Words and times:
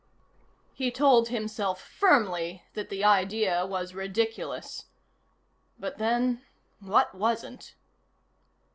He 0.73 0.89
told 0.89 1.29
himself 1.29 1.79
firmly 1.79 2.63
that 2.73 2.89
the 2.89 3.03
idea 3.03 3.67
was 3.67 3.93
ridiculous. 3.93 4.85
But, 5.77 5.99
then, 5.99 6.41
what 6.79 7.13
wasn't? 7.13 7.75